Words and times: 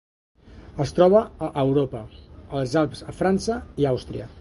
Es 0.85 0.93
troba 0.99 1.21
a 1.49 1.51
Europa: 1.65 2.03
els 2.63 2.77
Alps 2.85 3.07
a 3.15 3.19
França 3.23 3.63
i 3.85 3.93
Àustria. 3.97 4.33